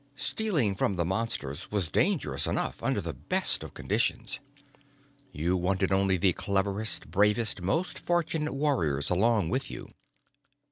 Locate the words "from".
0.73-0.95